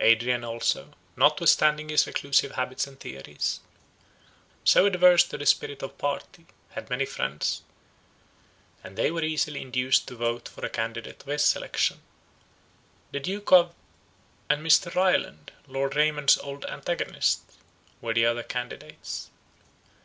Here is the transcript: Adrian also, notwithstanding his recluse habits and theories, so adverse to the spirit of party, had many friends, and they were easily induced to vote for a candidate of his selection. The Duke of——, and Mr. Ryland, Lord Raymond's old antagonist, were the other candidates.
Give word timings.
Adrian 0.00 0.42
also, 0.42 0.92
notwithstanding 1.14 1.88
his 1.88 2.04
recluse 2.04 2.40
habits 2.40 2.88
and 2.88 2.98
theories, 2.98 3.60
so 4.64 4.86
adverse 4.86 5.22
to 5.22 5.38
the 5.38 5.46
spirit 5.46 5.84
of 5.84 5.96
party, 5.98 6.46
had 6.70 6.90
many 6.90 7.04
friends, 7.04 7.62
and 8.82 8.98
they 8.98 9.12
were 9.12 9.22
easily 9.22 9.62
induced 9.62 10.08
to 10.08 10.16
vote 10.16 10.48
for 10.48 10.66
a 10.66 10.68
candidate 10.68 11.22
of 11.22 11.28
his 11.28 11.44
selection. 11.44 12.02
The 13.12 13.20
Duke 13.20 13.52
of——, 13.52 13.72
and 14.50 14.66
Mr. 14.66 14.92
Ryland, 14.92 15.52
Lord 15.68 15.94
Raymond's 15.94 16.38
old 16.38 16.64
antagonist, 16.64 17.42
were 18.00 18.14
the 18.14 18.26
other 18.26 18.42
candidates. 18.42 19.30